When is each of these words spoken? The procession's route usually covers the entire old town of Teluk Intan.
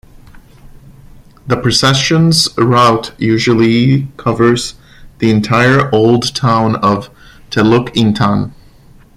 The 1.45 1.57
procession's 1.57 2.49
route 2.57 3.13
usually 3.19 4.07
covers 4.17 4.73
the 5.19 5.29
entire 5.29 5.93
old 5.93 6.33
town 6.33 6.77
of 6.77 7.11
Teluk 7.51 7.89
Intan. 7.93 8.51